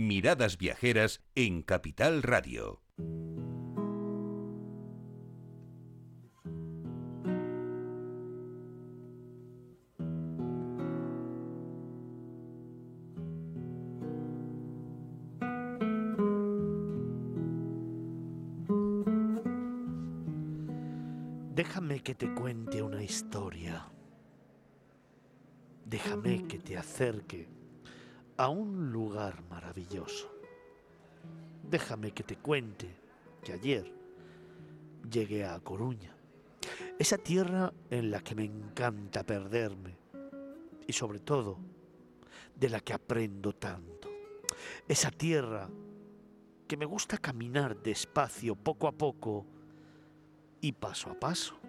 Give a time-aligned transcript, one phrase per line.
[0.00, 2.80] Miradas Viajeras en Capital Radio.
[21.54, 23.86] Déjame que te cuente una historia.
[25.84, 27.59] Déjame que te acerque
[28.40, 30.32] a un lugar maravilloso.
[31.62, 32.88] Déjame que te cuente
[33.44, 33.92] que ayer
[35.10, 36.16] llegué a Coruña,
[36.98, 39.94] esa tierra en la que me encanta perderme
[40.86, 41.58] y sobre todo
[42.56, 44.08] de la que aprendo tanto.
[44.88, 45.68] Esa tierra
[46.66, 49.44] que me gusta caminar despacio, poco a poco
[50.62, 51.59] y paso a paso.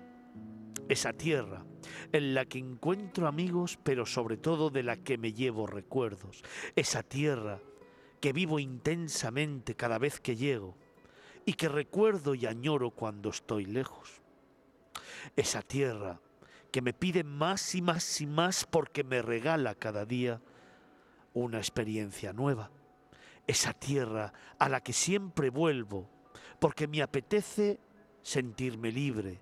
[0.91, 1.63] Esa tierra
[2.11, 6.43] en la que encuentro amigos, pero sobre todo de la que me llevo recuerdos.
[6.75, 7.61] Esa tierra
[8.19, 10.75] que vivo intensamente cada vez que llego
[11.45, 14.21] y que recuerdo y añoro cuando estoy lejos.
[15.37, 16.19] Esa tierra
[16.73, 20.41] que me pide más y más y más porque me regala cada día
[21.33, 22.69] una experiencia nueva.
[23.47, 26.09] Esa tierra a la que siempre vuelvo
[26.59, 27.79] porque me apetece
[28.21, 29.39] sentirme libre,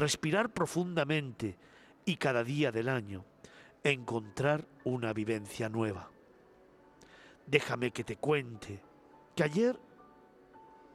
[0.00, 1.56] respirar profundamente
[2.04, 3.24] y cada día del año
[3.84, 6.10] encontrar una vivencia nueva.
[7.46, 8.80] Déjame que te cuente
[9.36, 9.78] que ayer,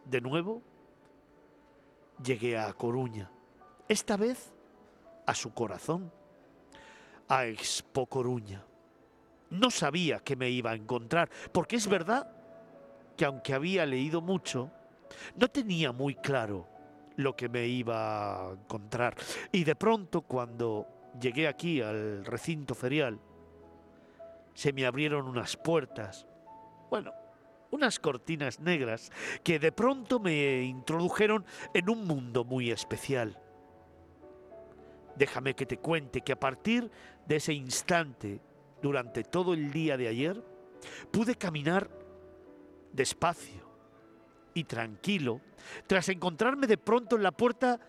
[0.06, 0.62] de nuevo,
[2.24, 3.30] llegué a Coruña,
[3.88, 4.52] esta vez
[5.26, 6.12] a su corazón,
[7.28, 8.64] a Expo Coruña.
[9.52, 12.32] No sabía que me iba a encontrar, porque es verdad
[13.16, 14.72] que aunque había leído mucho,
[15.36, 16.75] no tenía muy claro
[17.18, 19.16] lo que me iba a encontrar.
[19.52, 20.88] Y de pronto cuando
[21.20, 23.20] llegué aquí al recinto ferial,
[24.54, 26.26] se me abrieron unas puertas,
[26.90, 27.14] bueno,
[27.72, 29.12] unas cortinas negras
[29.44, 33.38] que de pronto me introdujeron en un mundo muy especial.
[35.16, 36.90] Déjame que te cuente que a partir
[37.26, 38.42] de ese instante,
[38.82, 40.44] durante todo el día de ayer,
[41.12, 41.90] pude caminar
[42.92, 43.65] despacio,
[44.56, 45.42] y tranquilo,
[45.86, 47.80] tras encontrarme de pronto en la puerta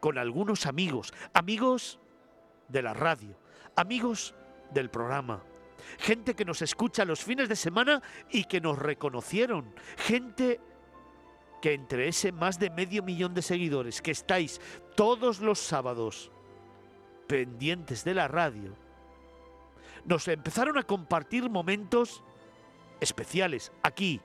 [0.00, 2.00] con algunos amigos, amigos
[2.68, 3.36] de la radio,
[3.76, 4.34] amigos
[4.72, 5.44] del programa,
[5.98, 10.58] gente que nos escucha los fines de semana y que nos reconocieron, gente
[11.60, 14.60] que entre ese más de medio millón de seguidores que estáis
[14.96, 16.30] todos los sábados
[17.26, 18.74] pendientes de la radio,
[20.06, 22.22] nos empezaron a compartir momentos
[23.00, 24.20] especiales aquí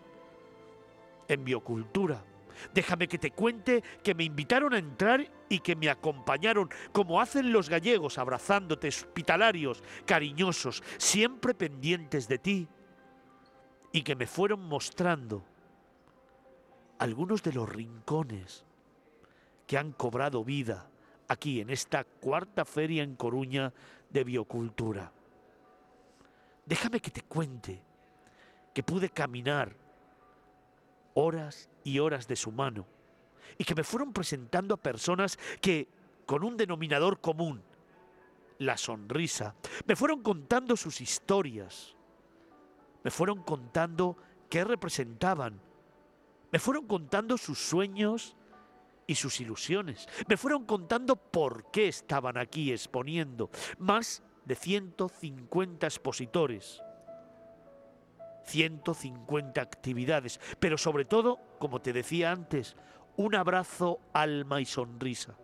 [1.29, 2.25] en biocultura.
[2.73, 7.53] Déjame que te cuente que me invitaron a entrar y que me acompañaron, como hacen
[7.53, 12.67] los gallegos, abrazándote, hospitalarios, cariñosos, siempre pendientes de ti,
[13.93, 15.43] y que me fueron mostrando
[16.99, 18.65] algunos de los rincones
[19.65, 20.89] que han cobrado vida
[21.27, 23.73] aquí en esta cuarta feria en Coruña
[24.09, 25.11] de biocultura.
[26.65, 27.81] Déjame que te cuente
[28.73, 29.75] que pude caminar
[31.19, 32.85] horas y horas de su mano,
[33.57, 35.87] y que me fueron presentando a personas que,
[36.25, 37.61] con un denominador común,
[38.59, 41.95] la sonrisa, me fueron contando sus historias,
[43.03, 44.17] me fueron contando
[44.49, 45.59] qué representaban,
[46.51, 48.35] me fueron contando sus sueños
[49.07, 56.81] y sus ilusiones, me fueron contando por qué estaban aquí exponiendo más de 150 expositores
[58.49, 62.75] 150 actividades, pero sobre todo, como te decía antes,
[63.15, 65.37] un abrazo, alma y sonrisa.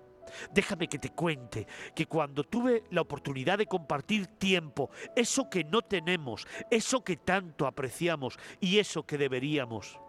[0.51, 5.81] Déjame que te cuente que cuando tuve la oportunidad de compartir tiempo, eso que no
[5.81, 9.99] tenemos, eso que tanto apreciamos y eso que deberíamos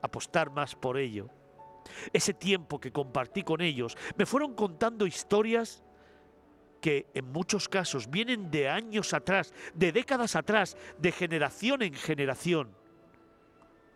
[0.00, 1.28] apostar más por ello,
[2.12, 5.82] ese tiempo que compartí con ellos, me fueron contando historias
[6.80, 12.70] que en muchos casos vienen de años atrás, de décadas atrás, de generación en generación.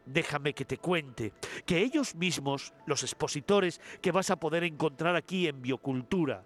[0.04, 1.32] Déjame que te cuente
[1.64, 6.44] que ellos mismos, los expositores que vas a poder encontrar aquí en Biocultura,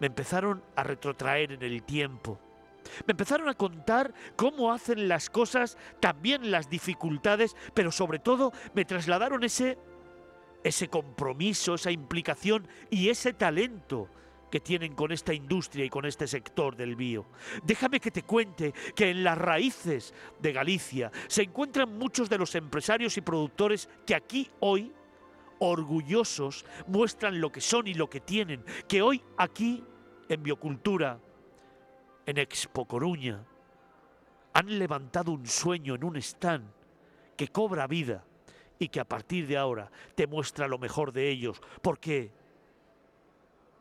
[0.00, 2.40] me empezaron a retrotraer en el tiempo.
[3.06, 8.84] Me empezaron a contar cómo hacen las cosas, también las dificultades, pero sobre todo me
[8.84, 9.78] trasladaron ese
[10.64, 14.08] ese compromiso, esa implicación y ese talento
[14.54, 17.26] que tienen con esta industria y con este sector del bio.
[17.64, 22.54] Déjame que te cuente que en las raíces de Galicia se encuentran muchos de los
[22.54, 24.92] empresarios y productores que aquí hoy,
[25.58, 29.82] orgullosos, muestran lo que son y lo que tienen, que hoy aquí,
[30.28, 31.18] en Biocultura,
[32.24, 33.44] en Expo Coruña,
[34.52, 36.70] han levantado un sueño en un stand
[37.36, 38.24] que cobra vida
[38.78, 41.60] y que a partir de ahora te muestra lo mejor de ellos.
[41.82, 42.43] ¿Por qué?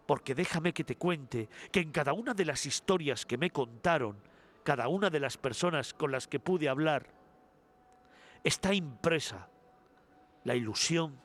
[0.05, 4.17] Porque déjame que te cuente que en cada una de las historias que me contaron,
[4.63, 7.07] cada una de las personas con las que pude hablar,
[8.43, 9.47] está impresa
[10.43, 11.17] la ilusión,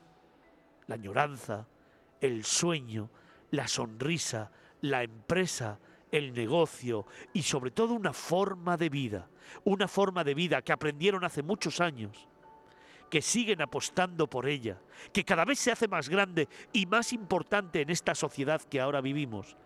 [0.87, 1.67] la añoranza,
[2.21, 3.09] el sueño,
[3.51, 4.51] la sonrisa,
[4.81, 5.79] la empresa,
[6.11, 9.29] el negocio y sobre todo una forma de vida,
[9.65, 12.28] una forma de vida que aprendieron hace muchos años,
[13.09, 14.77] que siguen apostando por ella,
[15.11, 19.01] que cada vez se hace más grande y más importante en esta sociedad que ahora
[19.01, 19.57] vivimos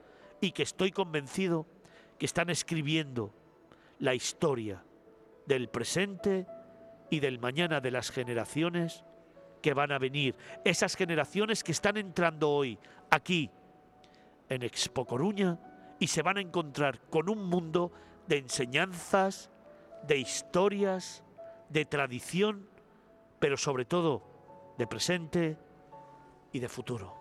[0.41, 1.65] y que estoy convencido
[2.17, 3.33] que están escribiendo
[3.99, 4.83] la historia
[5.45, 6.47] del presente
[7.09, 9.03] y del mañana de las generaciones
[9.61, 10.35] que van a venir,
[10.65, 12.77] esas generaciones que están entrando hoy
[13.09, 13.49] aquí
[14.49, 15.57] en Expo Coruña
[15.99, 17.91] y se van a encontrar con un mundo
[18.27, 19.49] de enseñanzas,
[20.05, 21.23] de historias,
[21.69, 22.67] de tradición,
[23.43, 24.21] pero sobre todo
[24.77, 25.57] de presente
[26.53, 27.13] y de futuro.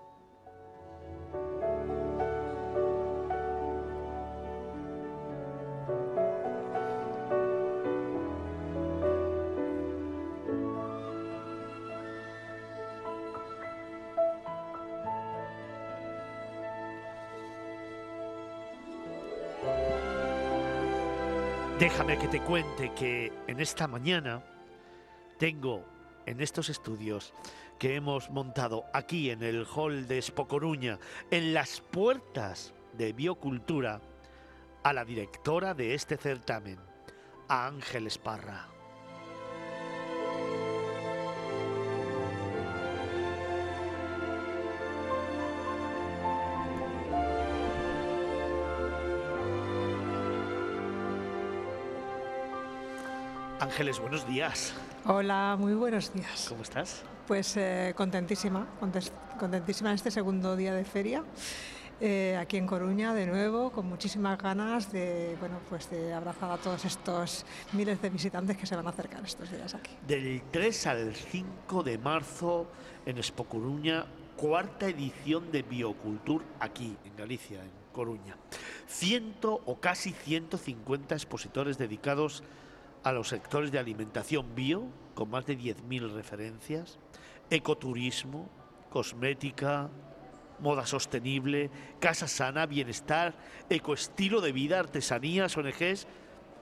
[21.80, 24.40] Déjame que te cuente que en esta mañana
[25.36, 25.91] tengo
[26.26, 27.32] en estos estudios
[27.78, 30.98] que hemos montado aquí en el hall de Espocoruña,
[31.30, 34.00] en las puertas de Biocultura,
[34.82, 36.78] a la directora de este certamen,
[37.48, 38.71] a Ángel Esparra.
[53.62, 54.74] Ángeles, buenos días.
[55.06, 56.46] Hola, muy buenos días.
[56.48, 57.04] ¿Cómo estás?
[57.28, 58.66] Pues eh, contentísima,
[59.38, 61.22] contentísima en este segundo día de feria.
[62.00, 66.56] Eh, aquí en Coruña de nuevo, con muchísimas ganas de, bueno, pues de abrazar a
[66.56, 69.92] todos estos miles de visitantes que se van a acercar estos días aquí.
[70.08, 72.66] Del 3 al 5 de marzo
[73.06, 74.06] en Expo Coruña,
[74.36, 78.36] cuarta edición de Biocultur aquí en Galicia, en Coruña.
[78.88, 82.62] Ciento o casi 150 expositores dedicados a
[83.10, 84.84] los sectores de alimentación bio,
[85.14, 87.00] con más de 10.000 referencias,
[87.50, 88.48] ecoturismo,
[88.90, 89.90] cosmética,
[90.60, 93.34] moda sostenible, casa sana, bienestar,
[93.68, 96.06] ecoestilo de vida, artesanías, ONGs,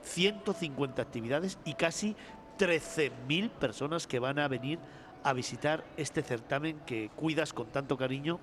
[0.01, 2.15] 150 actividades y casi
[2.57, 4.79] 13.000 personas que van a venir
[5.23, 8.39] a visitar este certamen que cuidas con tanto cariño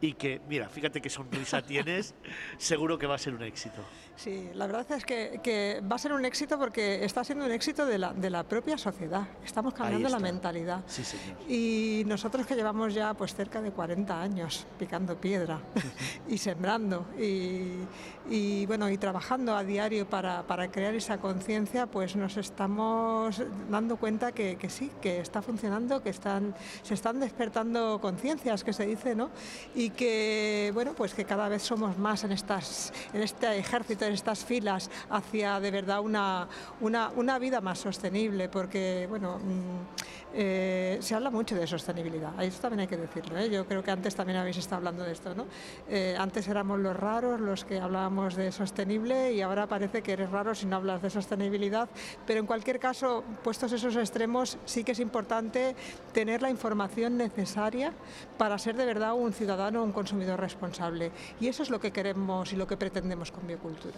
[0.00, 2.14] y que, mira, fíjate qué sonrisa tienes,
[2.58, 3.82] seguro que va a ser un éxito.
[4.18, 7.86] Sí, la verdad es que, va a ser un éxito porque está siendo un éxito
[7.86, 9.28] de la, de la propia sociedad.
[9.44, 10.82] Estamos cambiando la mentalidad.
[10.88, 11.36] Sí, señor.
[11.48, 15.60] Y nosotros que llevamos ya pues cerca de 40 años picando piedra
[16.28, 23.40] y sembrando y, bueno, y trabajando a diario para, crear esa conciencia, pues nos estamos
[23.70, 28.72] dando cuenta que, que, sí, que está funcionando, que están, se están despertando conciencias, que
[28.72, 29.30] se dice, ¿no?
[29.76, 34.12] Y que, bueno, pues que cada vez somos más en, estas, en este ejército en
[34.12, 36.48] estas filas hacia de verdad una,
[36.80, 42.60] una, una vida más sostenible, porque bueno, mm, eh, se habla mucho de sostenibilidad, eso
[42.60, 43.38] también hay que decirlo.
[43.38, 43.48] ¿eh?
[43.50, 45.34] Yo creo que antes también habéis estado hablando de esto.
[45.34, 45.46] ¿no?
[45.88, 50.30] Eh, antes éramos los raros los que hablábamos de sostenible y ahora parece que eres
[50.30, 51.88] raro si no hablas de sostenibilidad,
[52.26, 55.74] pero en cualquier caso, puestos esos extremos, sí que es importante
[56.12, 57.92] tener la información necesaria
[58.36, 61.10] para ser de verdad un ciudadano, un consumidor responsable.
[61.40, 63.96] Y eso es lo que queremos y lo que pretendemos con Biocultura.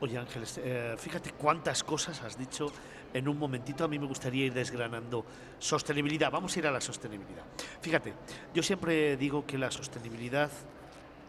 [0.00, 0.60] Oye Ángeles,
[0.98, 2.70] fíjate cuántas cosas has dicho
[3.12, 3.84] en un momentito.
[3.84, 5.24] A mí me gustaría ir desgranando
[5.58, 7.44] Sostenibilidad, vamos a ir a la sostenibilidad.
[7.80, 8.14] Fíjate,
[8.54, 10.50] yo siempre digo que la sostenibilidad,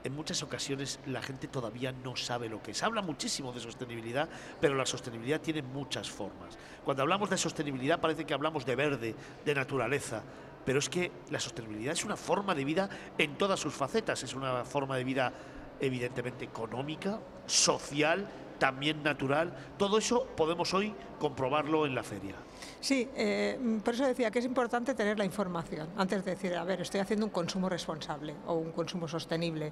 [0.04, 2.82] en muchas ocasiones la gente todavía no sabe lo que es.
[2.82, 6.58] Habla muchísimo de sostenibilidad, pero la sostenibilidad tiene muchas formas.
[6.86, 10.24] Cuando hablamos de sostenibilidad parece que hablamos de verde, de naturaleza,
[10.66, 14.24] pero es que la sostenibilidad es una forma de vida en todas sus facetas.
[14.24, 15.34] Es una forma de vida
[15.80, 18.28] evidentemente económica, social,
[18.62, 19.52] también natural.
[19.80, 22.36] Todo eso podemos hoy comprobarlo en la feria.
[22.80, 26.64] Sí, eh, por eso decía que es importante tener la información antes de decir, a
[26.64, 29.72] ver, estoy haciendo un consumo responsable o un consumo sostenible,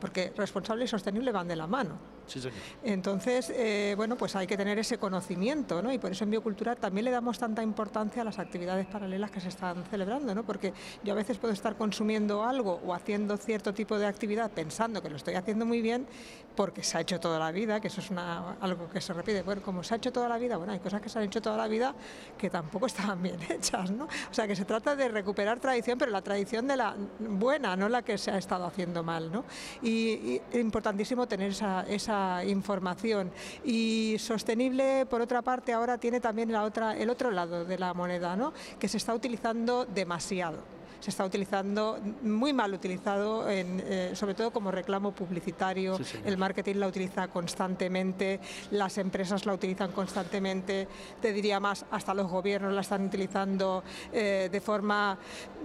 [0.00, 1.98] porque responsable y sostenible van de la mano.
[2.26, 2.58] Sí, señor.
[2.84, 5.92] Entonces, eh, bueno, pues hay que tener ese conocimiento, ¿no?
[5.92, 9.40] Y por eso en Biocultura también le damos tanta importancia a las actividades paralelas que
[9.40, 10.44] se están celebrando, ¿no?
[10.44, 10.72] Porque
[11.02, 15.10] yo a veces puedo estar consumiendo algo o haciendo cierto tipo de actividad pensando que
[15.10, 16.06] lo estoy haciendo muy bien
[16.54, 19.42] porque se ha hecho toda la vida, que eso es una, algo que se repite.
[19.42, 21.40] Bueno, como se ha hecho toda la vida, bueno, hay cosas que se han hecho
[21.40, 21.94] toda la vida
[22.38, 24.04] que tampoco estaban bien hechas, ¿no?
[24.04, 27.88] O sea, que se trata de recuperar tradición, pero la tradición de la buena, no
[27.88, 29.44] la que se ha estado haciendo mal, ¿no?
[29.82, 33.30] Y, es importantísimo tener esa, esa información.
[33.64, 37.94] Y sostenible, por otra parte, ahora tiene también la otra, el otro lado de la
[37.94, 38.52] moneda, ¿no?
[38.78, 44.70] Que se está utilizando demasiado se está utilizando, muy mal utilizado, eh, sobre todo como
[44.70, 45.98] reclamo publicitario.
[46.24, 48.38] el marketing la utiliza constantemente,
[48.70, 50.86] las empresas la utilizan constantemente,
[51.20, 53.82] te diría más, hasta los gobiernos la están utilizando
[54.12, 55.18] eh, de forma,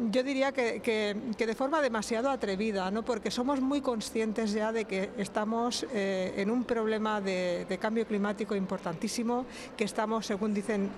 [0.10, 3.06] yo diría que, de forma demasiado atrevida, ¿no?
[3.06, 8.56] porque somos muy conscientes ya de que estamos eh, en un problema de cambio climático
[8.56, 9.46] importantísimo,
[9.78, 10.90] que estamos, según dicen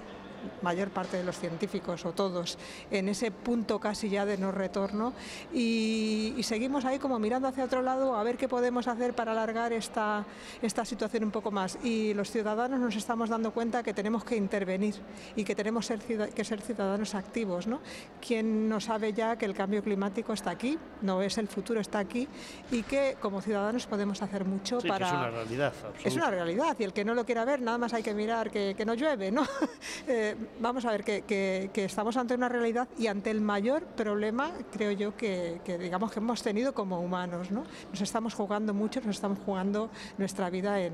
[0.62, 2.58] mayor parte de los científicos o todos
[2.92, 5.14] en ese punto casi ya de no retorno
[5.54, 9.72] y, seguimos ahí como mirando hacia otro lado a ver qué podemos hacer para alargar
[9.72, 10.26] esta,
[10.64, 14.36] esta situación un poco más y los ciudadanos nos estamos dando cuenta que tenemos que
[14.36, 14.96] intervenir
[15.36, 17.68] y que tenemos que ser ciudadanos activos.
[17.68, 17.82] ¿no?
[18.26, 20.80] ¿Quién no sabe ya que el cambio climático está aquí?
[21.02, 22.28] No es el futuro, está aquí
[22.72, 25.08] y que como ciudadanos podemos hacer mucho para...
[25.08, 25.74] es una realidad.
[26.04, 28.50] Es una realidad y el que no lo quiera ver nada más hay que mirar
[28.50, 29.32] que, que no llueve.
[29.32, 29.44] ¿no?
[30.30, 34.92] Eh, vamos a ver, que, estamos ante una realidad y ante el mayor problema, creo
[34.92, 37.52] yo, que, digamos que hemos tenido como humanos.
[37.52, 37.64] ¿no?
[37.90, 40.94] Nos estamos jugando mucho, nos estamos jugando nuestra vida en,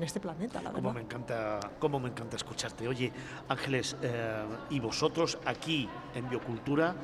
[0.00, 2.86] este planeta, la Como me encanta, cómo me encanta escucharte.
[2.86, 3.12] Oye,
[3.48, 6.94] Ángeles, eh, y vosotros aquí en Biocultura,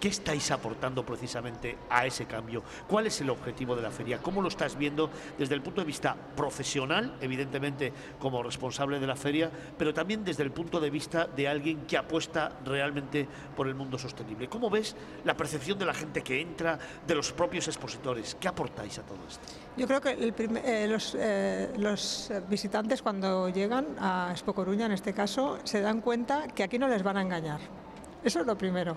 [0.00, 2.62] ¿Qué estáis aportando precisamente a ese cambio?
[2.86, 4.18] ¿Cuál es el objetivo de la feria?
[4.18, 9.16] ¿Cómo lo estás viendo desde el punto de vista profesional, evidentemente como responsable de la
[9.16, 13.74] feria, pero también desde el punto de vista de alguien que apuesta realmente por el
[13.74, 14.48] mundo sostenible?
[14.48, 18.36] ¿Cómo ves la percepción de la gente que entra, de los propios expositores?
[18.38, 19.42] ¿Qué aportáis a todo esto?
[19.76, 20.34] Yo creo que
[20.64, 26.00] eh, los, eh, los visitantes cuando llegan a Expo Coruña, en este caso, se dan
[26.00, 27.83] cuenta que aquí no les van a engañar
[28.24, 28.96] eso es lo primero.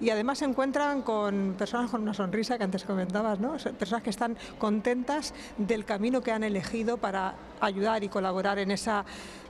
[0.00, 3.56] Y además se encuentran con personas con una sonrisa que antes comentabas, ¿no?
[3.78, 9.04] Personas que están contentas del camino que han elegido para ayudar y colaborar en esa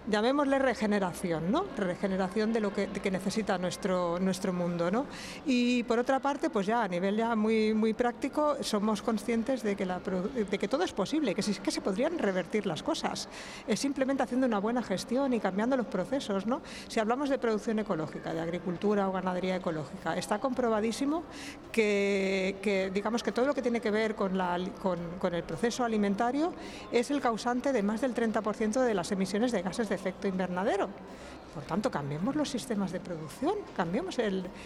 [0.06, 1.64] llamémosle regeneración, ¿no?
[1.76, 5.06] Regeneración de lo que, necesita nuestro, nuestro mundo, ¿no?
[5.46, 9.76] Y por otra parte, pues ya a nivel ya muy, muy práctico, somos conscientes de
[9.76, 13.28] que, la, de que todo es posible, que, que se podrían revertir las cosas.
[13.66, 16.60] Es simplemente haciendo una buena gestión y cambiando los procesos, ¿no?
[16.88, 21.22] Si hablamos de producción ecológica, de agricultura o ganadería ecológica, está comprobadísimo
[21.72, 25.84] que, digamos que todo lo que tiene que ver con, la, con, con el proceso
[25.84, 26.52] alimentario
[26.92, 30.88] es el causante de más del 30% de las emisiones de gases de efecto invernadero.
[31.54, 34.18] Por tanto, cambiemos los sistemas de producción, cambiemos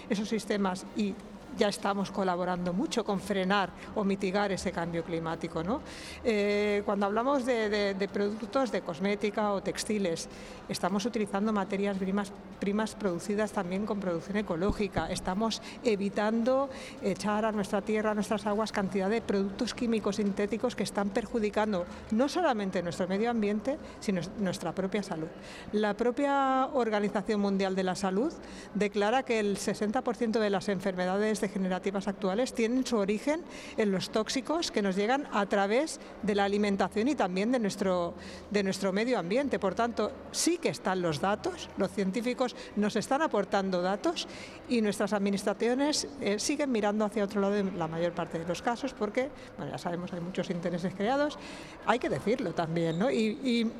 [0.08, 1.14] esos sistemas y
[1.58, 5.62] ya estamos colaborando mucho con frenar o mitigar ese cambio climático.
[5.62, 5.82] ¿no?
[6.24, 10.28] Eh, cuando hablamos de, productos de cosmética o textiles,
[10.68, 16.70] estamos utilizando materias primas, primas producidas también con producción ecológica, estamos evitando
[17.02, 21.84] echar a nuestra tierra, a nuestras aguas, cantidad de productos químicos sintéticos que están perjudicando
[22.12, 25.28] no solamente nuestro medio ambiente, sino nuestra propia salud.
[25.72, 28.32] La propia Organización Mundial de la Salud
[28.74, 33.42] declara que el 60% de las enfermedades degenerativas actuales tienen su origen
[33.76, 38.14] en los tóxicos que nos llegan a través de la alimentación y también de nuestro,
[38.50, 39.58] de nuestro medio ambiente.
[39.58, 44.28] Por tanto, sí que están los datos, los científicos nos están aportando datos
[44.68, 48.60] y nuestras administraciones eh, siguen mirando hacia otro lado en la mayor parte de los
[48.60, 51.38] casos porque, bueno, ya sabemos, hay muchos intereses creados.
[51.86, 53.10] Hay que decirlo también, ¿no?
[53.10, 53.38] Y,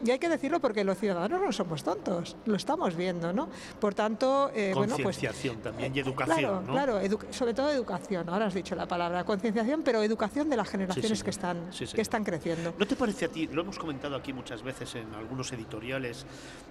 [0.09, 3.49] hay que decirlo porque los ciudadanos no somos tontos, lo estamos viendo, ¿no?
[3.79, 5.21] Por tanto, eh, bueno, pues...
[5.63, 10.03] también y educación, claro, Claro, sobre todo educación, ahora has dicho la palabra, concienciación, pero
[10.03, 12.75] educación de las generaciones que, están, que están creciendo.
[12.79, 16.27] ¿No te parece a ti, lo hemos comentado aquí muchas veces en algunos editoriales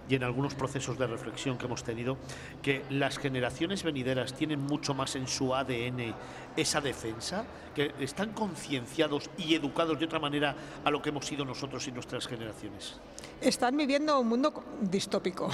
[0.10, 2.18] y en algunos procesos de reflexión que hemos tenido,
[2.62, 6.14] que las generaciones venideras tienen mucho más en su ADN
[6.58, 11.46] esa defensa, que están concienciados y educados de otra manera a lo que hemos sido
[11.46, 12.96] nosotros y nuestras generaciones?
[13.40, 15.48] Están viviendo un mundo distópico.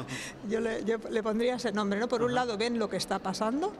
[0.48, 2.06] yo, le, yo, le, pondría ese nombre, ¿no?
[2.06, 3.72] Por un lado ven lo que está pasando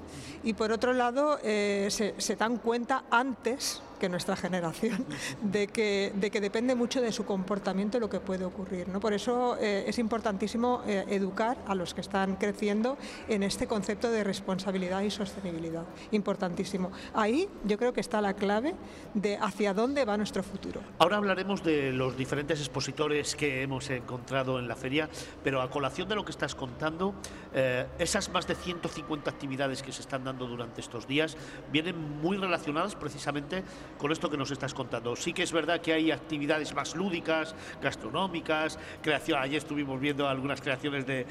[0.42, 5.06] y por otro lado eh, se, dan cuenta antes que nuestra generación,
[5.42, 8.88] de que, de que depende mucho de su comportamiento lo que puede ocurrir.
[8.88, 8.98] ¿no?
[8.98, 14.10] Por eso eh, es importantísimo eh, educar a los que están creciendo en este concepto
[14.10, 15.84] de responsabilidad y sostenibilidad.
[16.10, 16.90] Importantísimo.
[17.14, 18.74] Ahí yo creo que está la clave
[19.14, 20.80] de hacia dónde va nuestro futuro.
[20.98, 25.08] Ahora hablaremos de los diferentes expositores que hemos encontrado en la feria,
[25.44, 27.14] pero a colación de lo que estás contando,
[27.52, 31.36] eh, esas más de 150 actividades que se están dando durante estos días
[31.70, 33.62] vienen muy relacionadas precisamente
[33.98, 35.16] con esto que nos estás contando.
[35.16, 39.40] Sí que es verdad que hay actividades más lúdicas, gastronómicas, creación.
[39.40, 41.26] Ayer estuvimos viendo algunas creaciones de,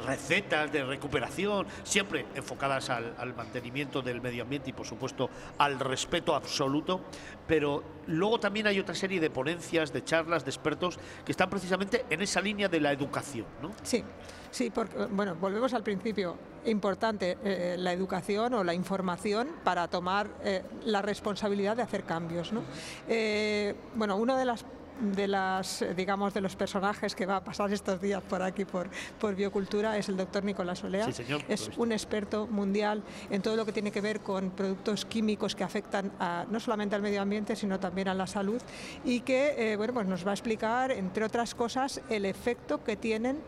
[0.00, 5.78] recetas, de recuperación, siempre enfocadas al, al mantenimiento del medio ambiente y, por supuesto, al
[5.78, 7.00] respeto absoluto.
[7.46, 12.04] Pero luego también hay otra serie de ponencias, de charlas, de expertos que están precisamente
[12.10, 13.72] en esa línea de la educación, ¿no?
[13.82, 14.04] Sí.
[14.54, 16.36] Sí, porque, bueno, volvemos al principio.
[16.66, 22.52] Importante eh, la educación o la información para tomar eh, la responsabilidad de hacer cambios.
[22.52, 22.62] ¿no?
[23.08, 24.64] Eh, bueno, una de las
[25.00, 28.88] de las digamos de los personajes que va a pasar estos días por aquí por,
[29.20, 31.08] por biocultura es el doctor Nicolás Olea.
[31.48, 35.64] es un experto mundial en todo lo que tiene que ver con productos químicos que
[35.64, 38.60] afectan a, no solamente al medio ambiente sino también a la salud
[39.04, 43.38] y que bueno pues nos va a explicar entre otras cosas el efecto que tienen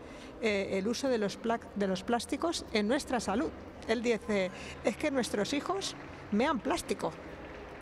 [0.41, 1.39] eh, el uso de los,
[1.75, 3.49] de los plásticos en nuestra salud.
[3.87, 4.51] Él dice,
[4.83, 5.95] es que nuestros hijos
[6.31, 7.11] mean plástico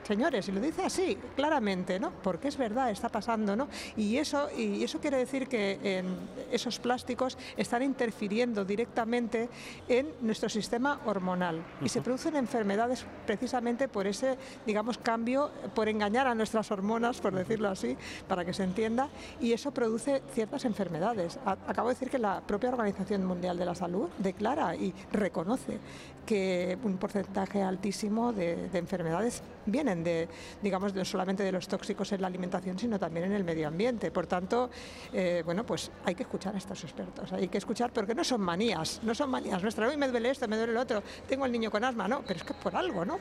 [0.05, 2.11] señores, y lo dice así, claramente, ¿no?
[2.11, 3.67] Porque es verdad, está pasando, ¿no?
[3.97, 6.03] Y eso, y eso quiere decir que
[6.51, 9.49] esos plásticos están interfiriendo directamente
[9.87, 16.27] en nuestro sistema hormonal y se producen enfermedades precisamente por ese, digamos, cambio, por engañar
[16.27, 17.97] a nuestras hormonas, por decirlo así,
[18.27, 19.09] para que se entienda,
[19.39, 21.39] y eso produce ciertas enfermedades.
[21.45, 25.79] Acabo de decir que la propia Organización Mundial de la Salud declara y reconoce
[26.25, 30.27] que un porcentaje altísimo de, enfermedades vienen de,
[30.61, 34.11] digamos, no solamente de los tóxicos en la alimentación, sino también en el medio ambiente.
[34.11, 34.69] Por tanto,
[35.13, 38.41] eh, bueno, pues hay que escuchar a estos expertos, hay que escuchar porque no son
[38.41, 39.61] manías, no son manías.
[39.61, 42.21] Nuestra, hoy me duele esto, me duele el otro, tengo el niño con asma, no,
[42.21, 43.19] pero es que es por algo, ¿no?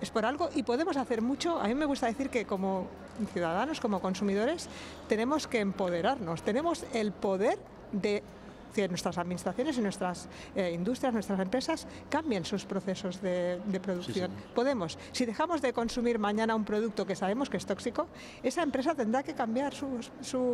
[0.00, 1.58] Es por algo y podemos hacer mucho.
[1.58, 2.86] A mí me gusta decir que como
[3.32, 4.68] ciudadanos, como consumidores,
[5.08, 7.58] tenemos que empoderarnos, tenemos el poder
[7.92, 8.22] de
[8.76, 14.30] que nuestras administraciones y nuestras eh, industrias, nuestras empresas cambien sus procesos de, producción.
[14.54, 18.06] Podemos, si dejamos de consumir mañana un producto que sabemos que es tóxico,
[18.42, 20.10] esa empresa tendrá que cambiar sus,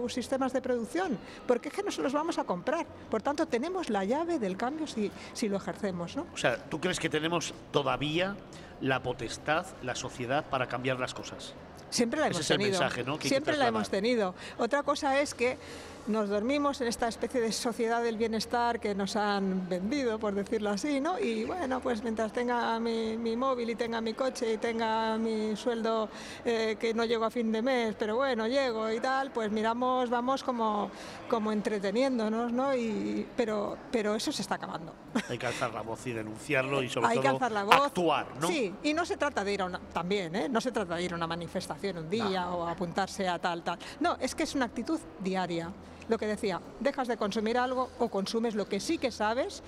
[0.07, 2.87] sistemas de producción, porque es que no se los vamos a comprar.
[3.11, 6.17] Por tanto, tenemos la llave del cambio si, si lo ejercemos.
[6.17, 6.27] ¿no?
[6.33, 8.37] O sea, ¿tú crees que tenemos todavía
[8.83, 11.55] la potestad, la sociedad para cambiar las cosas?
[11.93, 12.81] Siempre la hemos tenido.
[13.21, 14.35] Siempre la hemos tenido.
[14.59, 15.59] Otra cosa es que
[16.07, 20.71] nos dormimos en esta especie de sociedad del bienestar que nos han vendido, por decirlo
[20.71, 21.19] así, ¿no?
[21.19, 26.09] Y bueno, pues mientras tenga mi, móvil y tenga mi coche y tenga mi sueldo
[26.45, 30.11] eh, que no llego a fin de mes, pero bueno, llego y tal, pues miramos,
[30.11, 30.91] vamos como,
[31.29, 32.75] como entreteniéndonos, ¿no?
[32.75, 34.95] Y, pero, pero eso se está acabando.
[35.29, 37.39] Hay que alzar la voz y denunciarlo y sobre todo
[37.71, 38.49] actuar, ¿no?
[38.49, 40.49] Sí, y no se trata de ir a una, también, ¿eh?
[40.49, 43.79] No se trata de ir a una manifestación un día o apuntarse a tal, tal.
[44.01, 45.71] No, es que es una actitud diaria
[46.09, 49.63] lo que decía, dejas de consumir algo o consumes lo que sí que sabes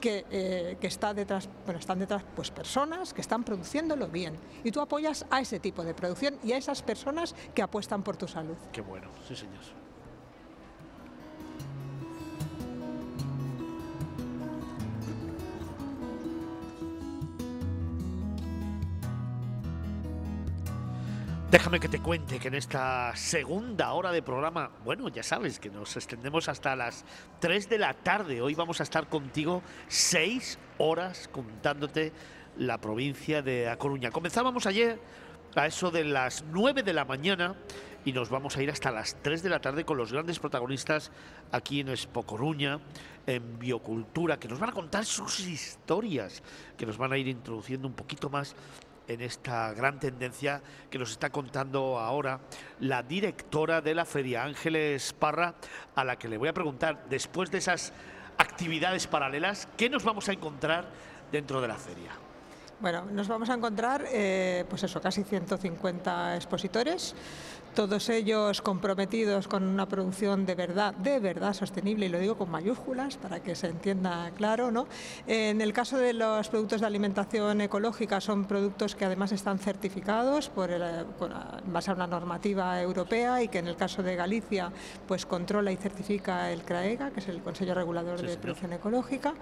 [0.00, 4.36] que, eh, está detrás, bueno, están detrás pues personas que están produciéndolo bien.
[4.62, 8.16] Y tú apoyas a ese tipo de producción y a esas personas que apuestan por
[8.16, 8.56] tu salud.
[8.72, 9.83] Qué bueno, sí señor.
[21.54, 25.70] Déjame que te cuente que en esta segunda hora de programa, bueno, ya sabes que
[25.70, 27.04] nos extendemos hasta las
[27.38, 28.42] 3 de la tarde.
[28.42, 32.12] Hoy vamos a estar contigo 6 horas contándote
[32.58, 34.10] la provincia de A Coruña.
[34.10, 34.98] Comenzábamos ayer
[35.54, 37.54] a eso de las 9 de la mañana
[38.04, 41.12] y nos vamos a ir hasta las 3 de la tarde con los grandes protagonistas
[41.52, 42.80] aquí en Expo Coruña,
[43.28, 46.42] en Biocultura, que nos van a contar sus historias,
[46.76, 48.56] que nos van a ir introduciendo un poquito más
[49.08, 52.40] en esta gran tendencia que nos está contando ahora
[52.80, 55.54] la directora de la feria, Ángeles Parra,
[55.94, 57.92] a la que le voy a preguntar, después de esas
[58.38, 60.86] actividades paralelas, ¿qué nos vamos a encontrar
[61.30, 62.10] dentro de la feria?
[62.80, 67.14] Bueno, nos vamos a encontrar, eh, pues eso, casi 150 expositores,
[67.74, 72.50] todos ellos comprometidos con una producción de verdad, de verdad sostenible, y lo digo con
[72.50, 74.70] mayúsculas para que se entienda claro.
[74.70, 74.86] ¿no?
[75.26, 80.48] En el caso de los productos de alimentación ecológica, son productos que además están certificados
[80.48, 84.70] por el, en base a una normativa europea y que en el caso de Galicia
[85.06, 89.34] pues controla y certifica el CRAEGA, que es el Consejo Regulador de Producción Ecológica,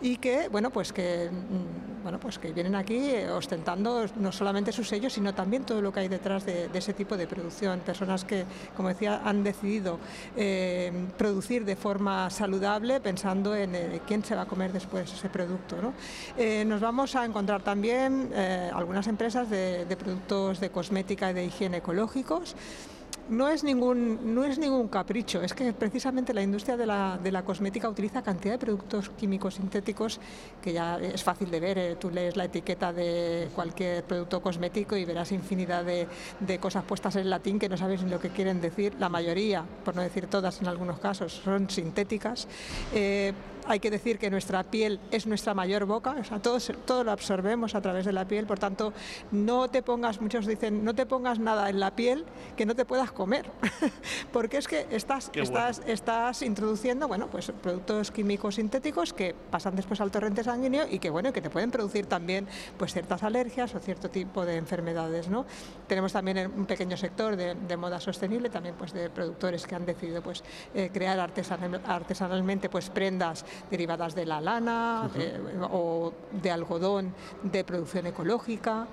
[0.00, 4.84] y que bueno pues que mm, bueno pues que vienen aquí ostentando no solamente su
[4.84, 7.77] sello, sino también todo lo que hay detrás de, ese tipo de producción.
[7.80, 8.44] Personas que,
[8.76, 9.98] como decía, han decidido
[10.36, 15.28] eh, producir de forma saludable pensando en eh, quién se va a comer después ese
[15.28, 15.76] producto.
[16.36, 18.30] Eh, nos vamos a encontrar también
[18.72, 22.54] algunas empresas de, de productos de cosmética y de higiene ecológicos
[23.28, 27.30] no es ningún, no es ningún capricho, es que precisamente la industria de la, de
[27.30, 30.20] la cosmética utiliza cantidad de productos químicos sintéticos
[30.62, 31.78] que ya es fácil de ver.
[31.78, 36.06] Eh, tú lees la etiqueta de cualquier producto cosmético y verás infinidad de,
[36.40, 38.94] de, cosas puestas en latín que no sabes ni lo que quieren decir.
[38.98, 42.48] La mayoría, por no decir todas en algunos casos, son sintéticas.
[42.94, 43.32] Eh,
[43.68, 47.12] hay que decir que nuestra piel es nuestra mayor boca, o sea, todo, todo lo
[47.12, 48.92] absorbemos a través de la piel, por tanto,
[49.30, 52.24] no te pongas, muchos dicen, no te pongas nada en la piel
[52.56, 53.50] que no te puedas comer,
[54.32, 60.00] porque es que estás, estás, estás introduciendo, bueno, pues productos químicos sintéticos que pasan después
[60.00, 63.78] al torrente sanguíneo y que, bueno, que te pueden producir también pues ciertas alergias o
[63.78, 65.44] cierto tipo de enfermedades, ¿no?
[65.86, 70.20] Tenemos también un pequeño sector de, moda sostenible, también pues de productores que han decidido
[70.20, 70.42] pues
[70.74, 75.10] eh, crear artesanalmente pues prendas derivadas de la lana
[75.70, 78.86] o de algodón de producción ecológica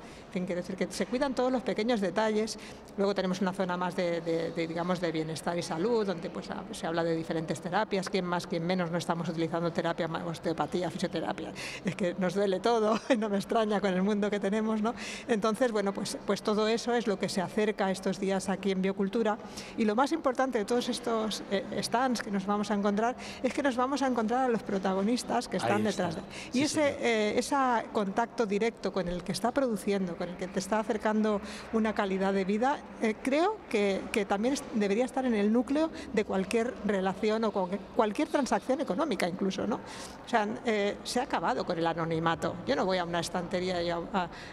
[0.44, 2.58] quiere decir que se cuidan todos los pequeños detalles.
[2.98, 7.04] Luego tenemos una zona más de, digamos, de bienestar y salud, donde pues, se habla
[7.04, 11.52] de diferentes terapias, quién más, quién menos, no estamos utilizando terapia, osteopatía, fisioterapia.
[11.84, 14.94] Es que nos duele todo, no me extraña con el mundo que tenemos, ¿no?
[15.28, 18.82] Entonces, bueno, pues, pues todo eso es lo que se acerca estos días aquí en
[18.82, 19.38] Biocultura.
[19.78, 23.54] Y lo más importante de todos estos eh, stands que nos vamos a encontrar es
[23.54, 26.22] que nos vamos a encontrar a los protagonistas que están detrás de.
[26.54, 27.56] Y ese, eh, ese
[27.94, 31.42] contacto directo con el que está produciendo, el que te está acercando
[31.74, 36.74] una calidad de vida, eh, creo que, también debería estar en el núcleo de cualquier
[36.86, 37.52] relación o
[37.96, 39.76] cualquier transacción económica incluso, ¿no?
[39.76, 42.56] O sea, eh, se ha acabado con el anonimato.
[42.66, 43.78] Yo no voy a una estantería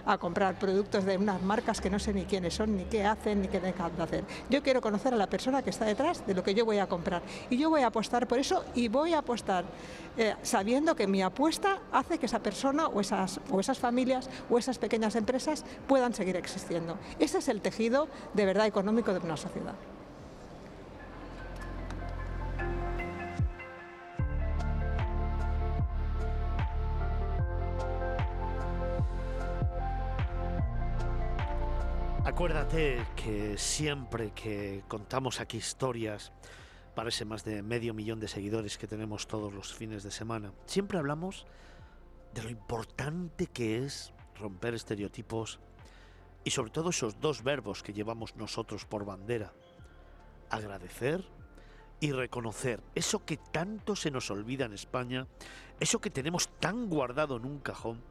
[0.06, 3.42] a, comprar productos de unas marcas que no sé ni quiénes son, ni qué hacen,
[3.42, 4.24] ni qué dejan de hacer.
[4.50, 6.86] Yo quiero conocer a la persona que está detrás de lo que yo voy a
[6.86, 7.22] comprar.
[7.50, 9.64] Y yo voy a apostar por eso y voy a apostar
[10.16, 14.58] eh, sabiendo que mi apuesta hace que esa persona o esas, o esas familias o
[14.58, 15.51] esas pequeñas empresas
[15.86, 16.98] puedan seguir existiendo.
[17.18, 19.74] Ese es el tejido de verdad económico de una sociedad.
[32.24, 36.32] Acuérdate que siempre que contamos aquí historias
[36.94, 40.52] para ese más de medio millón de seguidores que tenemos todos los fines de semana,
[40.66, 41.46] siempre hablamos
[42.32, 45.58] de lo importante que es romper estereotipos
[46.44, 49.52] y sobre todo esos dos verbos que llevamos nosotros por bandera,
[50.50, 51.24] agradecer
[52.00, 55.28] y reconocer eso que tanto se nos olvida en España,
[55.78, 58.02] eso que tenemos tan guardado en un cajón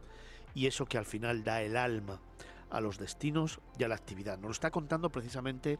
[0.55, 2.21] y eso que al final da el alma
[2.69, 4.37] a los destinos y a la actividad.
[4.37, 5.77] Nos lo está contando precisamente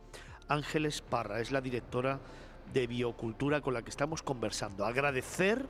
[0.49, 2.19] Ángeles Parra, es la directora
[2.73, 4.85] de Biocultura con la que estamos conversando.
[4.85, 5.65] Agradecer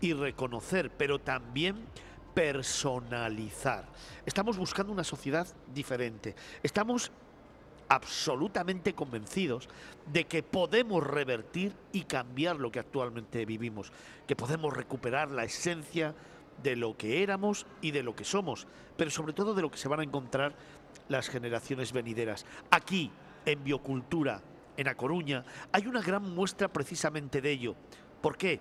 [0.00, 1.76] y reconocer, pero también
[2.34, 3.86] personalizar.
[4.26, 6.34] Estamos buscando una sociedad diferente.
[6.62, 7.10] Estamos
[7.88, 9.68] absolutamente convencidos
[10.12, 13.92] de que podemos revertir y cambiar lo que actualmente vivimos,
[14.28, 16.14] que podemos recuperar la esencia
[16.62, 18.66] de lo que éramos y de lo que somos,
[18.96, 20.54] pero sobre todo de lo que se van a encontrar
[21.08, 22.46] las generaciones venideras.
[22.70, 23.10] Aquí,
[23.44, 24.40] en Biocultura,
[24.76, 27.74] en A Coruña, hay una gran muestra precisamente de ello.
[28.20, 28.60] ¿Por qué?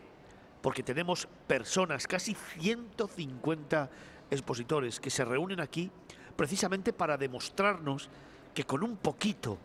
[0.62, 3.90] Porque tenemos personas, casi 150
[4.32, 5.92] expositores que se reúnen aquí
[6.36, 8.10] precisamente para demostrarnos
[8.54, 9.58] que con un poquito,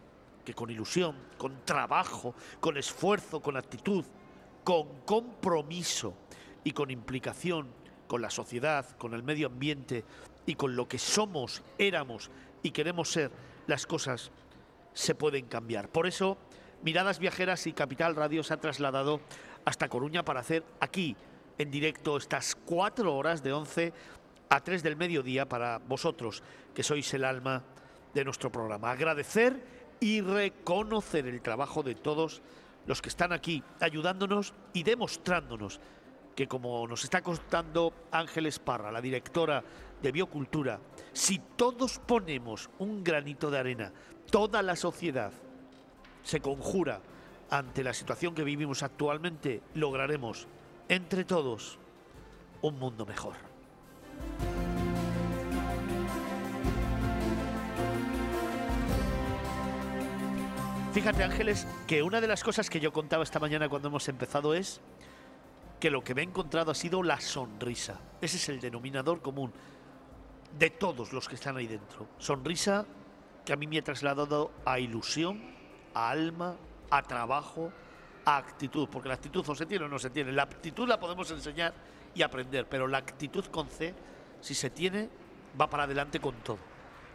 [0.45, 4.05] que con ilusión, con trabajo, con esfuerzo, con actitud,
[4.63, 6.15] con compromiso
[6.65, 7.69] y con implicación
[8.07, 10.05] con la sociedad, con el medio ambiente
[10.47, 12.31] y con lo que somos, éramos
[12.63, 13.31] y queremos ser,
[13.67, 14.31] las cosas
[14.93, 15.89] se pueden cambiar.
[15.89, 16.39] Por eso,
[16.83, 19.21] Miradas Viajeras y Capital Radio se ha trasladado
[19.65, 21.17] hasta Coruña para hacer aquí
[21.59, 23.93] en directo estas cuatro horas de 11
[24.49, 26.43] a 3 del mediodía para vosotros,
[26.75, 27.63] que sois el alma
[28.13, 28.91] de nuestro programa.
[28.91, 29.61] Agradecer
[30.01, 32.43] y reconocer el trabajo de todos
[32.87, 35.81] los que están aquí ayudándonos y demostrándonos
[36.35, 39.63] que como nos está contando Ángeles Parra, la directora
[40.03, 40.81] de Biocultura,
[41.13, 43.93] si todos ponemos un granito de arena,
[44.31, 45.33] toda la sociedad,
[46.25, 47.01] se conjura
[47.51, 50.47] ante la situación que vivimos actualmente, lograremos
[50.89, 51.79] entre todos
[52.63, 53.35] un mundo mejor.
[60.93, 64.55] Fíjate Ángeles que una de las cosas que yo contaba esta mañana cuando hemos empezado
[64.55, 64.81] es
[65.81, 67.99] que lo que me he encontrado ha sido la sonrisa.
[68.21, 69.53] Ese es el denominador común
[70.57, 72.07] de todos los que están ahí dentro.
[72.19, 72.87] Sonrisa
[73.45, 75.43] que a mí me ha trasladado a ilusión,
[75.95, 76.57] a alma,
[76.97, 77.73] a trabajo,
[78.25, 80.33] a actitud, porque la actitud o se tiene o no se tiene.
[80.33, 81.75] La actitud la podemos enseñar
[82.15, 83.95] y aprender, pero la actitud con C,
[84.41, 85.09] si se tiene,
[85.61, 86.59] va para adelante con todo.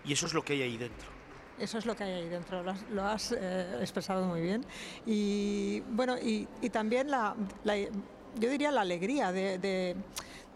[0.04, 1.08] Y eso es lo que hay ahí dentro.
[1.58, 4.66] Eso es lo que hay ahí dentro, lo has, eh, expresado muy bien.
[5.06, 7.36] Y bueno, y, también la,
[8.36, 9.96] yo diría la alegría de de,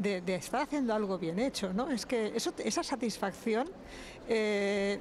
[0.01, 1.89] estar haciendo algo bien hecho, ¿no?
[1.89, 3.69] Es que eso, esa satisfacción
[4.27, 4.99] eh,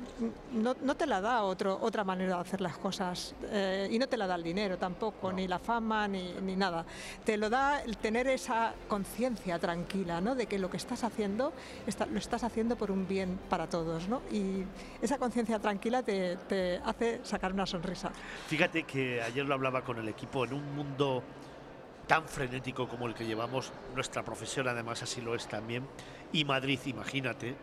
[0.53, 4.17] no, te la da otro, otra manera de hacer las cosas eh, y no te
[4.17, 6.85] la da el dinero tampoco, ni la fama, ni, nada.
[7.25, 10.35] Te lo da el tener esa conciencia tranquila, ¿no?
[10.35, 11.53] De que lo que estás haciendo
[12.11, 14.23] lo estás haciendo por un bien para todos, ¿no?
[14.31, 14.65] Y
[15.01, 18.11] esa conciencia tranquila te, te hace sacar una sonrisa.
[18.49, 21.23] Fíjate que ayer lo hablaba con el equipo en un mundo
[22.12, 25.88] tan frenético como el que llevamos, nuestra profesión además así lo es también,
[26.31, 27.55] y Madrid, imagínate,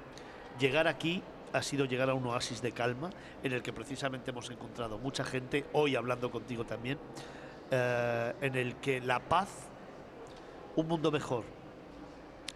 [0.58, 1.22] llegar aquí
[1.54, 3.12] ha sido llegar a un oasis de calma
[3.44, 6.98] en el que precisamente hemos encontrado mucha gente, hoy hablando contigo también,
[7.70, 9.50] eh, en el que la paz,
[10.76, 11.44] un mundo mejor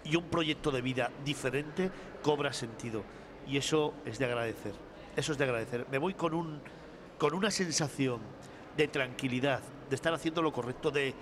[0.03, 1.91] y un proyecto de vida diferente
[2.23, 3.03] cobra sentido.
[3.47, 4.73] Y eso es de agradecer,
[5.15, 5.85] eso es de agradecer.
[5.91, 6.59] Me voy con, un,
[7.19, 8.19] con una sensación
[8.75, 11.13] de tranquilidad, de estar haciendo lo correcto, de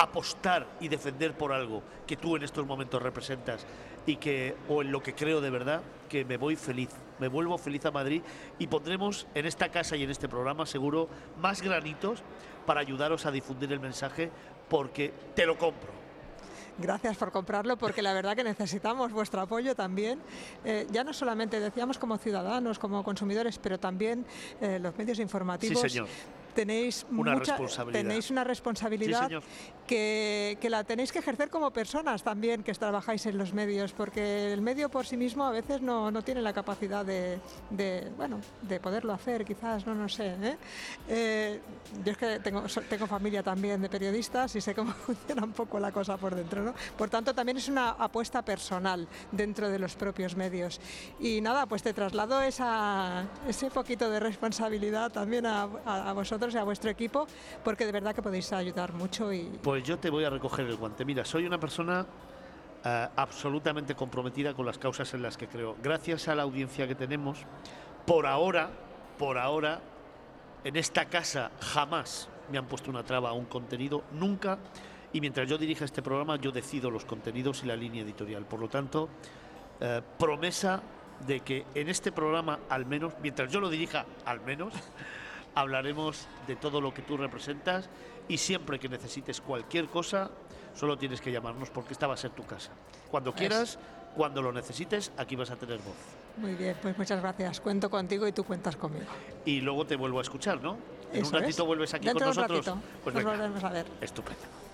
[0.00, 3.66] apostar y defender por algo que tú en estos momentos representas
[4.06, 7.58] y que o en lo que creo de verdad que me voy feliz, me vuelvo
[7.58, 8.22] feliz a Madrid
[8.58, 11.08] y pondremos en esta casa y en este programa seguro
[11.38, 12.22] más granitos
[12.64, 14.30] para ayudaros a difundir el mensaje
[14.70, 16.00] porque te lo compro.
[16.78, 20.18] Gracias por comprarlo porque la verdad que necesitamos vuestro apoyo también.
[20.64, 24.24] Eh, ya no solamente decíamos como ciudadanos, como consumidores, pero también
[24.62, 25.82] eh, los medios informativos.
[25.82, 26.08] Sí, señor
[26.54, 29.30] tenéis una responsabilidad, tenéis una responsabilidad
[29.86, 34.52] que, que, la tenéis que ejercer como personas también que trabajáis en los medios, porque
[34.52, 37.38] el medio por sí mismo a veces no, no tiene la capacidad de,
[37.70, 40.34] de, bueno, de poderlo hacer, quizás, no, no sé.
[40.42, 40.56] ¿eh?
[41.08, 41.60] Eh,
[42.04, 45.78] yo es que tengo, tengo familia también de periodistas y sé cómo funciona un poco
[45.78, 46.62] la cosa por dentro.
[46.62, 46.74] ¿no?
[46.96, 50.80] Por tanto, también es una apuesta personal dentro de los propios medios.
[51.18, 56.56] Y nada, pues te traslado esa, ese poquito de responsabilidad también a, a vosotros y
[56.56, 57.26] a vuestro equipo,
[57.62, 59.32] porque de verdad que podéis ayudar mucho.
[59.32, 59.42] Y...
[59.62, 61.04] Pues yo te voy a recoger el guante.
[61.04, 62.06] Mira, soy una persona
[62.82, 65.76] eh, absolutamente comprometida con las causas en las que creo.
[65.82, 67.44] Gracias a la audiencia que tenemos,
[68.06, 68.70] por ahora,
[69.18, 69.80] por ahora,
[70.64, 74.58] en esta casa jamás me han puesto una traba a un contenido, nunca.
[75.12, 78.46] Y mientras yo dirija este programa, yo decido los contenidos y la línea editorial.
[78.46, 79.08] Por lo tanto,
[79.80, 80.82] eh, promesa
[81.26, 84.72] de que en este programa, al menos, mientras yo lo dirija, al menos,
[85.54, 87.88] hablaremos de todo lo que tú representas
[88.28, 90.30] y siempre que necesites cualquier cosa,
[90.74, 92.70] solo tienes que llamarnos porque esta va a ser tu casa.
[93.10, 93.78] Cuando quieras,
[94.14, 95.96] cuando lo necesites, aquí vas a tener voz.
[96.36, 97.60] Muy bien, pues muchas gracias.
[97.60, 99.06] Cuento contigo y tú cuentas conmigo.
[99.44, 100.76] Y luego te vuelvo a escuchar, ¿no?
[101.12, 102.70] En un ratito vuelves aquí con nosotros.
[103.02, 103.86] pues nos volvemos a ver.
[104.00, 104.69] Estupendo.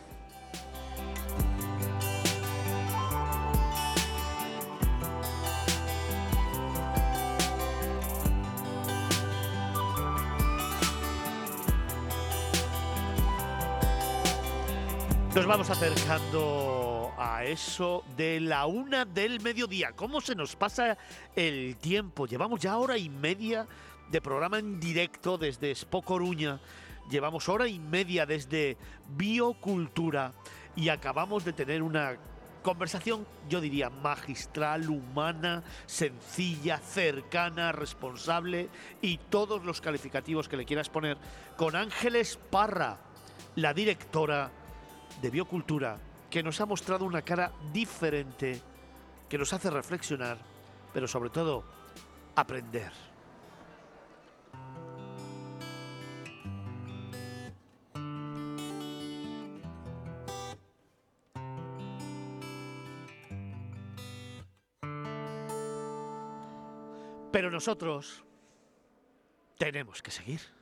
[15.36, 19.92] Nos vamos acercando a eso de la una del mediodía.
[19.94, 20.96] ¿Cómo se nos pasa
[21.34, 22.26] el tiempo?
[22.26, 23.66] Llevamos ya hora y media
[24.10, 26.58] de programa en directo desde Expo Coruña.
[27.10, 28.78] Llevamos hora y media desde
[29.14, 30.32] Biocultura
[30.74, 32.16] y acabamos de tener una
[32.62, 38.70] conversación, yo diría, magistral, humana, sencilla, cercana, responsable
[39.02, 41.18] y todos los calificativos que le quieras poner
[41.58, 42.96] con Ángeles Parra,
[43.54, 44.50] la directora
[45.20, 45.98] de biocultura
[46.30, 48.60] que nos ha mostrado una cara diferente,
[49.28, 50.38] que nos hace reflexionar,
[50.92, 51.64] pero sobre todo
[52.34, 52.92] aprender.
[67.32, 68.24] Pero nosotros
[69.58, 70.55] tenemos que seguir.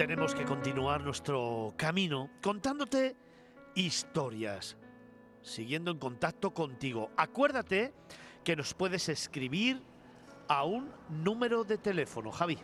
[0.00, 3.14] Tenemos que continuar nuestro camino contándote
[3.74, 4.78] historias,
[5.42, 7.10] siguiendo en contacto contigo.
[7.18, 7.92] Acuérdate
[8.42, 9.82] que nos puedes escribir
[10.48, 12.56] a un número de teléfono, Javi.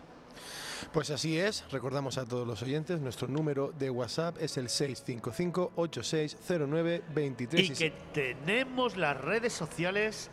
[0.95, 7.59] Pues así es, recordamos a todos los oyentes, nuestro número de WhatsApp es el 655-8609-23.
[7.59, 10.31] Y que tenemos las redes sociales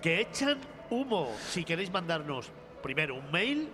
[0.00, 0.56] que echan
[0.88, 1.30] humo.
[1.50, 2.50] Si queréis mandarnos
[2.82, 3.68] primero un mail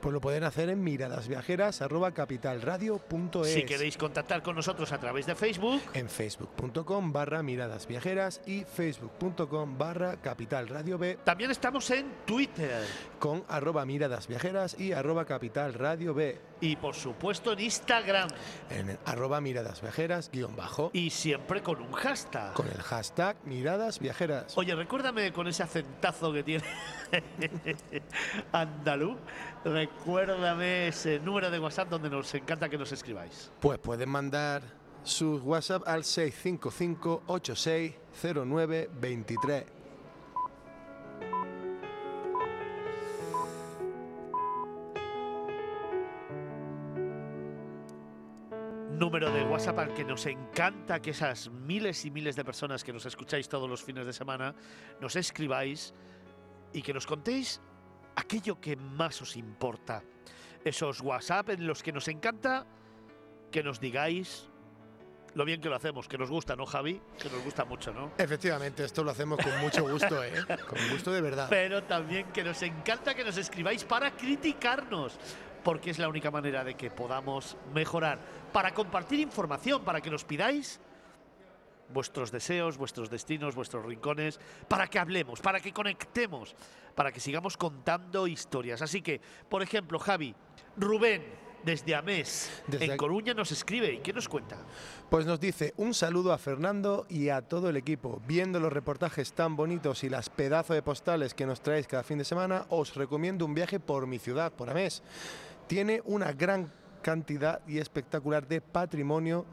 [0.00, 3.52] pues lo pueden hacer en miradasviajeras.capitalradio.es.
[3.52, 5.80] Si queréis contactar con nosotros a través de Facebook.
[5.94, 11.18] En facebook.com barra miradasviajeras y facebook.com barra capitalradio B.
[11.24, 12.84] También estamos en Twitter.
[13.18, 16.38] Con arroba miradasviajeras y arroba capitalradio B.
[16.60, 18.28] Y por supuesto en Instagram.
[18.70, 20.90] En arroba miradasviajeras guion bajo.
[20.92, 22.54] Y siempre con un hashtag.
[22.54, 24.56] Con el hashtag miradasviajeras.
[24.56, 26.64] Oye, recuérdame con ese acentazo que tiene
[28.52, 29.18] andaluz
[29.64, 33.50] recuérdame ese número de WhatsApp donde nos encanta que nos escribáis.
[33.60, 34.62] Pues pueden mandar
[35.02, 39.75] su WhatsApp al 655 860923.
[48.98, 52.94] Número de WhatsApp al que nos encanta que esas miles y miles de personas que
[52.94, 54.54] nos escucháis todos los fines de semana
[55.00, 55.92] nos escribáis
[56.72, 57.60] y que nos contéis
[58.16, 60.02] aquello que más os importa.
[60.64, 62.66] Esos WhatsApp en los que nos encanta
[63.52, 64.48] que nos digáis
[65.34, 66.98] lo bien que lo hacemos, que nos gusta, ¿no, Javi?
[67.18, 68.12] Que nos gusta mucho, ¿no?
[68.16, 70.32] Efectivamente, esto lo hacemos con mucho gusto, ¿eh?
[70.66, 71.48] Con gusto de verdad.
[71.50, 75.18] Pero también que nos encanta que nos escribáis para criticarnos,
[75.62, 78.18] porque es la única manera de que podamos mejorar,
[78.56, 80.80] para compartir información, para que nos pidáis
[81.92, 86.54] vuestros deseos, vuestros destinos, vuestros rincones, para que hablemos, para que conectemos,
[86.94, 88.80] para que sigamos contando historias.
[88.80, 90.34] Así que, por ejemplo, Javi,
[90.78, 91.22] Rubén,
[91.66, 93.92] desde Amés, en Coruña, nos escribe.
[93.92, 94.56] ¿Y qué nos cuenta?
[95.10, 98.22] Pues nos dice un saludo a Fernando y a todo el equipo.
[98.26, 102.16] Viendo los reportajes tan bonitos y las pedazos de postales que nos traéis cada fin
[102.16, 105.02] de semana, os recomiendo un viaje por mi ciudad, por Amés.
[105.66, 106.72] Tiene una gran
[107.06, 109.46] cantidad y espectacular de patrimonio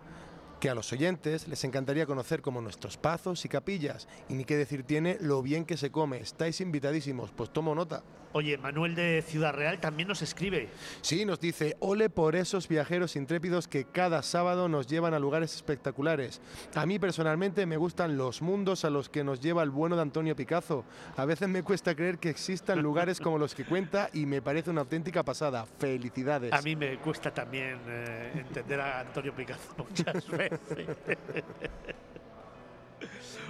[0.60, 4.08] que a los oyentes les encantaría conocer como nuestros pazos y capillas.
[4.28, 6.18] Y ni qué decir tiene lo bien que se come.
[6.18, 8.02] Estáis invitadísimos, pues tomo nota.
[8.34, 10.70] Oye, Manuel de Ciudad Real también nos escribe.
[11.02, 15.54] Sí, nos dice, ole por esos viajeros intrépidos que cada sábado nos llevan a lugares
[15.56, 16.42] espectaculares.
[16.74, 20.02] A mí personalmente me gustan los mundos a los que nos lleva el bueno de
[20.02, 20.84] Antonio Picazo.
[21.16, 24.72] A veces me cuesta creer que existan lugares como los que cuenta y me parece
[24.72, 25.68] una auténtica pasada.
[25.78, 26.52] Felicidades.
[26.54, 30.88] A mí me cuesta también eh, entender a Antonio Picazo muchas veces.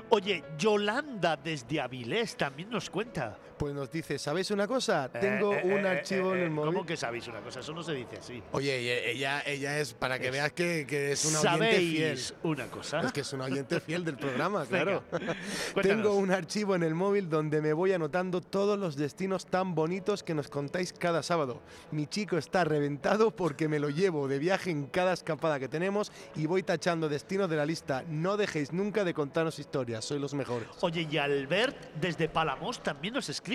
[0.09, 3.37] Oye, Yolanda desde Avilés también nos cuenta.
[3.57, 5.09] Pues nos dice, ¿sabéis una cosa?
[5.13, 6.73] Eh, Tengo eh, un eh, archivo en el móvil.
[6.73, 7.59] ¿Cómo que sabéis una cosa?
[7.59, 8.43] Eso no se dice así.
[8.51, 12.19] Oye, ella, ella es, para que veas que, es una oyente fiel.
[12.43, 13.01] una cosa?
[13.01, 15.03] Es que es una oyente fiel del programa, claro.
[15.81, 20.23] Tengo un archivo en el móvil donde me voy anotando todos los destinos tan bonitos
[20.23, 21.61] que nos contáis cada sábado.
[21.91, 26.11] Mi chico está reventado porque me lo llevo de viaje en cada escapada que tenemos
[26.35, 28.03] y voy tachando destinos de la lista.
[28.09, 30.67] No dejéis nunca de contarnos historias, soy los mejores.
[30.81, 33.53] Oye, y Albert desde Palamos también nos escribe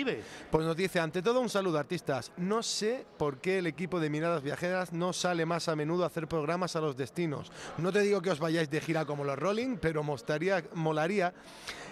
[0.49, 2.31] pues nos dice, ante todo un saludo artistas.
[2.37, 6.07] No sé por qué el equipo de Miradas Viajeras no sale más a menudo a
[6.07, 7.51] hacer programas a los destinos.
[7.77, 11.33] No te digo que os vayáis de gira como los Rolling, pero mostraría, molaría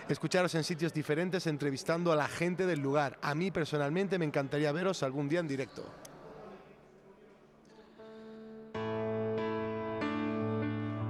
[0.10, 3.17] escucharos en sitios diferentes entrevistando a la gente del lugar.
[3.21, 5.83] A mí personalmente me encantaría veros algún día en directo.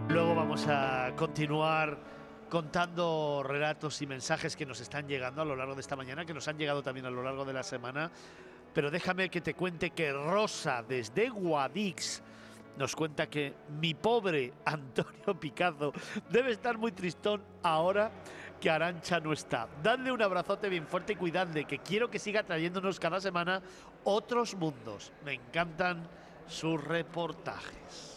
[0.09, 2.16] Luego vamos a continuar
[2.49, 6.33] contando relatos y mensajes que nos están llegando a lo largo de esta mañana, que
[6.33, 8.11] nos han llegado también a lo largo de la semana.
[8.73, 12.21] Pero déjame que te cuente que Rosa, desde Guadix,
[12.77, 15.93] nos cuenta que mi pobre Antonio Picazo
[16.29, 18.11] debe estar muy tristón ahora
[18.61, 19.67] que Arancha no está.
[19.83, 23.61] Dadle un abrazote bien fuerte y cuidadle, que quiero que siga trayéndonos cada semana
[24.03, 25.11] otros mundos.
[25.25, 26.07] Me encantan
[26.47, 28.16] sus reportajes.